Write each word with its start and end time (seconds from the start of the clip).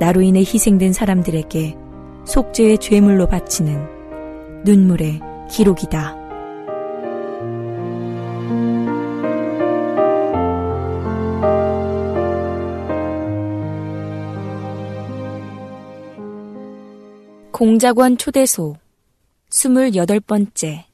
나로 0.00 0.22
인해 0.22 0.40
희생된 0.40 0.94
사람들에게 0.94 1.76
속죄의 2.24 2.78
죄물로 2.78 3.26
바치는 3.26 4.64
눈물의 4.64 5.20
기록이다. 5.50 6.16
공작원 17.52 18.16
초대소 18.16 18.76
28번째 19.50 20.84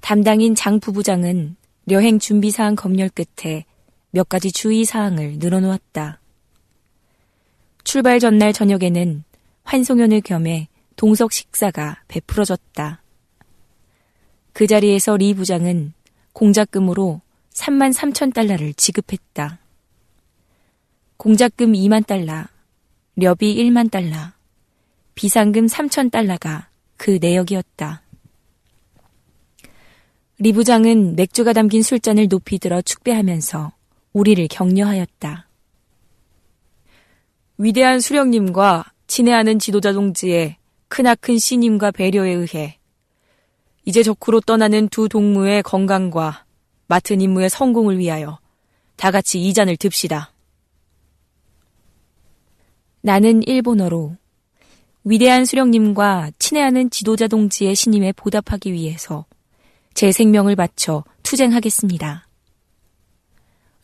담당인 0.00 0.54
장 0.54 0.80
부부장은 0.80 1.56
여행 1.90 2.18
준비사항 2.18 2.76
검열 2.76 3.10
끝에 3.10 3.66
몇 4.10 4.26
가지 4.26 4.50
주의사항을 4.50 5.34
늘어놓았다. 5.38 6.21
출발 7.84 8.20
전날 8.20 8.52
저녁에는 8.52 9.24
환송연을 9.64 10.20
겸해 10.20 10.68
동석 10.96 11.32
식사가 11.32 12.02
베풀어졌다. 12.08 13.02
그 14.52 14.66
자리에서 14.66 15.16
리 15.16 15.34
부장은 15.34 15.92
공작금으로 16.32 17.20
3만 17.54 17.92
3천 17.94 18.32
달러를 18.32 18.74
지급했다. 18.74 19.58
공작금 21.16 21.72
2만 21.72 22.06
달러, 22.06 22.44
렵이 23.16 23.56
1만 23.56 23.90
달러, 23.90 24.32
비상금 25.14 25.66
3천 25.66 26.10
달러가 26.10 26.68
그 26.96 27.18
내역이었다. 27.20 28.02
리 30.38 30.52
부장은 30.52 31.14
맥주가 31.14 31.52
담긴 31.52 31.82
술잔을 31.82 32.28
높이 32.28 32.58
들어 32.58 32.82
축배하면서 32.82 33.72
우리를 34.12 34.46
격려하였다. 34.48 35.46
위대한 37.64 38.00
수령님과 38.00 38.86
친애하는 39.06 39.60
지도자 39.60 39.92
동지의 39.92 40.56
크나큰 40.88 41.38
신임과 41.38 41.92
배려에 41.92 42.32
의해 42.32 42.76
이제 43.84 44.02
적후로 44.02 44.40
떠나는 44.40 44.88
두 44.88 45.08
동무의 45.08 45.62
건강과 45.62 46.44
맡은 46.88 47.20
임무의 47.20 47.50
성공을 47.50 48.00
위하여 48.00 48.40
다 48.96 49.12
같이 49.12 49.40
이 49.40 49.54
잔을 49.54 49.76
듭시다. 49.76 50.32
나는 53.00 53.44
일본어로 53.44 54.16
위대한 55.04 55.44
수령님과 55.44 56.32
친애하는 56.40 56.90
지도자 56.90 57.28
동지의 57.28 57.76
신임에 57.76 58.10
보답하기 58.10 58.72
위해서 58.72 59.24
제 59.94 60.10
생명을 60.10 60.56
바쳐 60.56 61.04
투쟁하겠습니다. 61.22 62.26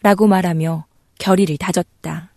라고 0.02 0.26
말하며 0.26 0.84
결의를 1.20 1.58
다졌다. 1.58 2.32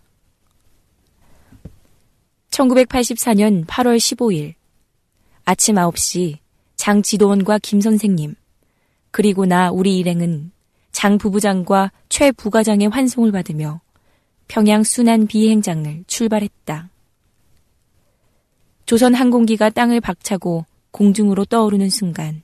1984년 2.52 3.66
8월 3.66 3.96
15일 3.96 4.54
아침 5.44 5.76
9시 5.76 6.38
장 6.76 7.02
지도원과 7.02 7.58
김 7.62 7.80
선생님 7.80 8.34
그리고 9.10 9.46
나 9.46 9.70
우리 9.70 9.98
일행은 9.98 10.52
장 10.92 11.18
부부장과 11.18 11.90
최 12.08 12.30
부과장의 12.30 12.88
환송을 12.88 13.32
받으며 13.32 13.80
평양 14.48 14.82
순환 14.82 15.26
비행장을 15.26 16.04
출발했다. 16.06 16.90
조선 18.84 19.14
항공기가 19.14 19.70
땅을 19.70 20.00
박차고 20.00 20.66
공중으로 20.90 21.46
떠오르는 21.46 21.88
순간 21.88 22.42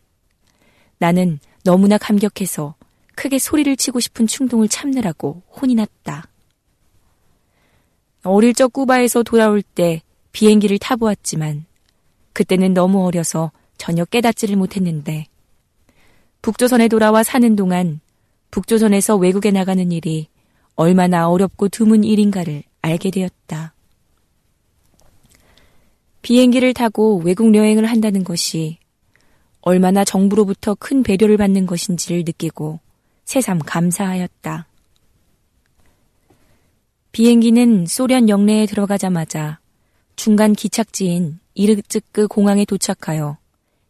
나는 0.97 1.39
너무나 1.65 1.99
감격해서 1.99 2.75
크게 3.15 3.39
소리를 3.39 3.77
치고 3.77 4.01
싶은 4.01 4.27
충동을 4.27 4.69
참느라고 4.69 5.43
혼이 5.61 5.75
났다. 5.75 6.29
어릴 8.29 8.55
적 8.55 8.73
꾸바에서 8.73 9.23
돌아올 9.23 9.63
때 9.63 10.03
비행기를 10.33 10.79
타보았지만 10.79 11.65
그때는 12.33 12.75
너무 12.75 13.05
어려서 13.05 13.51
전혀 13.77 14.05
깨닫지를 14.05 14.57
못했는데 14.57 15.27
북조선에 16.43 16.89
돌아와 16.89 17.23
사는 17.23 17.57
동안 17.57 18.01
북조선에서 18.51 19.17
외국에 19.17 19.51
나가는 19.51 19.91
일이 19.91 20.29
얼마나 20.75 21.29
어렵고 21.29 21.69
드문 21.69 22.05
일인가를 22.05 22.63
알게 22.83 23.11
되었다. 23.11 23.75
비행기를 26.23 26.75
타고 26.75 27.21
외국 27.25 27.55
여행을 27.55 27.87
한다는 27.87 28.23
것이 28.25 28.79
얼마나 29.61 30.05
정부로부터 30.05 30.75
큰 30.75 31.03
배려를 31.03 31.37
받는 31.37 31.67
것인지를 31.67 32.19
느끼고 32.19 32.81
새삼 33.25 33.61
감사하였다. 33.61 34.67
비행기는 37.19 37.87
소련 37.87 38.29
영내에 38.29 38.67
들어가자마자 38.67 39.59
중간 40.15 40.53
기착지인 40.53 41.41
이르츠크 41.55 42.29
공항에 42.29 42.65
도착하여 42.65 43.39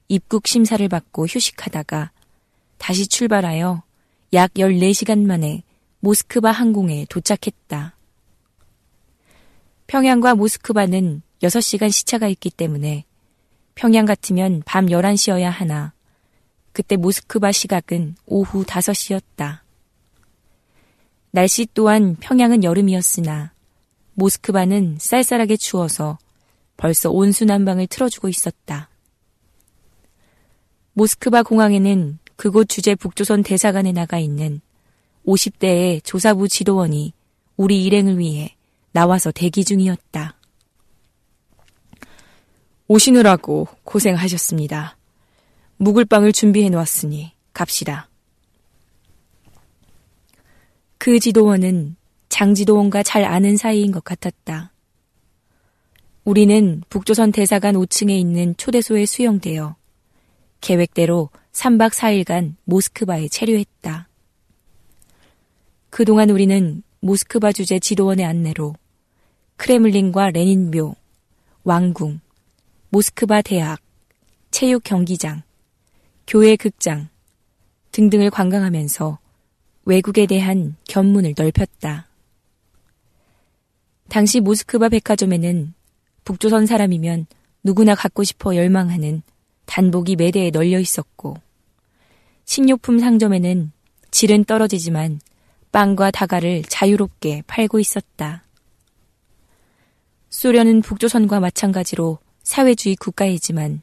입국 0.09 0.47
심사를 0.47 0.89
받고 0.89 1.27
휴식하다가 1.27 2.11
다시 2.79 3.07
출발하여 3.07 3.83
약 4.33 4.55
14시간 4.55 5.27
만에 5.27 5.63
모스크바 6.01 6.51
항공에 6.51 7.05
도착했다. 7.11 7.95
평양과 9.89 10.35
모스크바는 10.35 11.21
6시간 11.43 11.93
시차가 11.93 12.29
있기 12.29 12.49
때문에 12.49 13.05
평양 13.75 14.07
같으면 14.07 14.63
밤 14.65 14.87
11시여야 14.87 15.51
하나 15.51 15.93
그때 16.73 16.97
모스크바 16.97 17.53
시각은 17.53 18.17
오후 18.25 18.65
5시였다. 18.65 19.68
날씨 21.31 21.67
또한 21.75 22.17
평양은 22.21 22.65
여름이었으나 22.65 23.53
모스크바는 24.15 24.97
쌀쌀하게 24.99 25.57
추워서 25.57 26.19
벌써 26.77 27.11
온수난방을 27.11 27.87
틀어주고 27.87 28.29
있었다. 28.29 28.89
모스크바 30.95 31.43
공항에는 31.43 32.19
그곳 32.37 32.69
주재 32.69 32.95
북조선 32.95 33.43
대사관에 33.43 33.93
나가 33.93 34.19
있는 34.19 34.61
50대의 35.27 36.03
조사부 36.05 36.49
지도원이 36.49 37.13
우리 37.57 37.85
일행을 37.85 38.19
위해 38.19 38.57
나와서 38.93 39.31
대기 39.31 39.65
중이었다. 39.65 40.35
오시느라고 42.89 43.69
고생하셨습니다. 43.85 44.97
묵을빵을 45.77 46.33
준비해 46.33 46.71
놓았으니 46.71 47.33
갑시다. 47.53 48.08
그 51.09 51.19
지도원은 51.19 51.97
장지도원과 52.29 53.03
잘 53.03 53.25
아는 53.25 53.57
사이인 53.57 53.93
것 53.93 54.05
같았다. 54.05 54.75
우리는 56.25 56.83
북조선 56.91 57.33
대사관 57.33 57.77
5층에 57.77 58.11
있는 58.11 58.55
초대소에 58.59 59.07
수용되어 59.07 59.75
계획대로 60.61 61.31
3박 61.53 61.93
4일간 61.93 62.57
모스크바에 62.65 63.29
체류했다. 63.29 64.07
그동안 65.89 66.29
우리는 66.29 66.83
모스크바 67.01 67.53
주재 67.53 67.79
지도원의 67.79 68.27
안내로 68.27 68.75
크레물린과 69.57 70.33
레닌묘, 70.33 70.95
왕궁, 71.65 72.21
모스크바 72.91 73.41
대학, 73.41 73.81
체육 74.51 74.85
경기장, 74.85 75.43
교회 76.27 76.55
극장 76.57 77.09
등등을 77.93 78.29
관광하면서 78.29 79.19
외국에 79.87 80.27
대한 80.27 80.77
견문을 80.89 81.35
넓혔다. 81.37 82.09
당시 84.09 84.41
모스크바 84.41 84.89
백화점에는 84.89 85.75
북조선 86.25 86.67
사람이면 86.67 87.27
누구나 87.63 87.95
갖고 87.95 88.25
싶어 88.25 88.57
열망하는 88.57 89.23
단복이 89.67 90.17
매대에 90.17 90.51
널려 90.51 90.81
있었고, 90.81 91.37
식료품 92.45 92.99
상점에는 92.99 93.71
질은 94.11 94.45
떨어지지만 94.45 95.21
빵과 95.71 96.11
다가를 96.11 96.63
자유롭게 96.65 97.43
팔고 97.47 97.79
있었다. 97.79 98.43
소련은 100.31 100.81
북조선과 100.81 101.41
마찬가지로 101.41 102.19
사회주의 102.43 102.97
국가이지만 102.97 103.83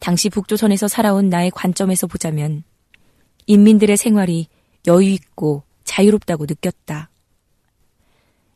당시 0.00 0.28
북조선에서 0.28 0.88
살아온 0.88 1.28
나의 1.28 1.52
관점에서 1.52 2.08
보자면 2.08 2.64
인민들의 3.46 3.96
생활이 3.96 4.48
여유 4.88 5.10
있고 5.10 5.62
자유롭다고 5.92 6.46
느꼈다. 6.46 7.10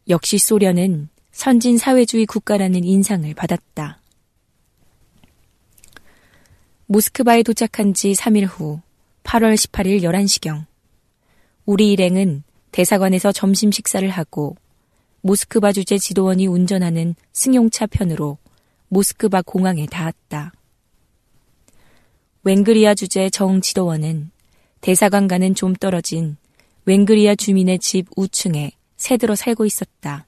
역시 0.08 0.38
소련은 0.38 1.10
선진 1.32 1.76
사회주의 1.76 2.24
국가라는 2.24 2.82
인상을 2.82 3.34
받았다. 3.34 4.00
모스크바에 6.86 7.42
도착한 7.42 7.92
지 7.92 8.12
3일 8.12 8.46
후 8.48 8.80
8월 9.24 9.54
18일 9.54 10.00
11시경 10.00 10.64
우리 11.66 11.92
일행은 11.92 12.42
대사관에서 12.72 13.32
점심 13.32 13.70
식사를 13.70 14.08
하고 14.08 14.56
모스크바 15.20 15.72
주재 15.72 15.98
지도원이 15.98 16.46
운전하는 16.46 17.14
승용차 17.34 17.86
편으로 17.86 18.38
모스크바 18.88 19.42
공항에 19.42 19.84
닿았다. 19.84 20.52
웬그리아 22.44 22.94
주재 22.94 23.28
정 23.28 23.60
지도원은 23.60 24.30
대사관과는 24.80 25.54
좀 25.54 25.74
떨어진 25.74 26.38
웬그리아 26.86 27.34
주민의 27.34 27.80
집 27.80 28.06
우층에 28.16 28.70
새들어 28.96 29.34
살고 29.34 29.66
있었다. 29.66 30.24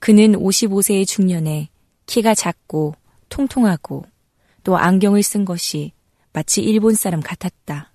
그는 0.00 0.32
55세의 0.32 1.06
중년에 1.06 1.68
키가 2.06 2.34
작고 2.34 2.94
통통하고 3.28 4.04
또 4.64 4.76
안경을 4.76 5.22
쓴 5.22 5.44
것이 5.44 5.92
마치 6.32 6.60
일본 6.60 6.94
사람 6.94 7.20
같았다. 7.20 7.92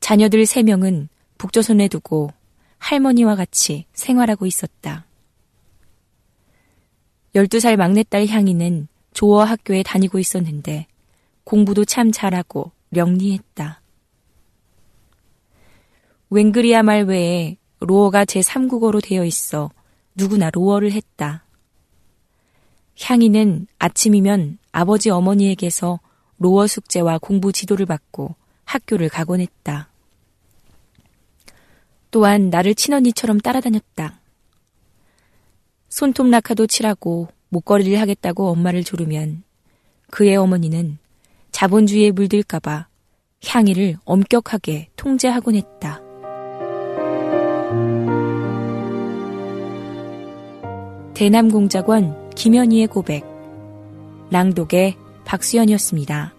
자녀들 0.00 0.42
3명은 0.42 1.08
북조선에 1.36 1.88
두고 1.88 2.30
할머니와 2.78 3.36
같이 3.36 3.84
생활하고 3.92 4.46
있었다. 4.46 5.06
12살 7.34 7.76
막내딸 7.76 8.26
향이는 8.26 8.88
로어 9.12 9.44
학교에 9.44 9.82
다니고 9.82 10.18
있었는데 10.18 10.86
공부도 11.44 11.84
참 11.84 12.10
잘하고 12.10 12.72
영리했다. 12.88 13.81
웽그리아 16.32 16.82
말 16.82 17.04
외에 17.04 17.58
로어가 17.80 18.24
제3국어로 18.24 19.06
되어 19.06 19.22
있어 19.26 19.70
누구나 20.14 20.48
로어를 20.48 20.90
했다. 20.92 21.44
향이는 22.98 23.66
아침이면 23.78 24.56
아버지 24.72 25.10
어머니에게서 25.10 26.00
로어 26.38 26.66
숙제와 26.66 27.18
공부 27.18 27.52
지도를 27.52 27.84
받고 27.84 28.34
학교를 28.64 29.10
가곤 29.10 29.40
했다. 29.40 29.90
또한 32.10 32.48
나를 32.48 32.76
친언니처럼 32.76 33.38
따라다녔다. 33.38 34.18
손톱 35.90 36.28
낙하도 36.28 36.66
칠하고 36.66 37.28
목걸이를 37.50 38.00
하겠다고 38.00 38.48
엄마를 38.48 38.84
조르면 38.84 39.42
그의 40.10 40.36
어머니는 40.36 40.96
자본주의에 41.50 42.12
물들까봐 42.12 42.86
향이를 43.44 43.98
엄격하게 44.06 44.88
통제하곤 44.96 45.56
했다. 45.56 46.01
대남공작원 51.22 52.30
김현희의 52.30 52.88
고백 52.88 53.24
낭독의 54.30 54.96
박수연이었습니다. 55.24 56.34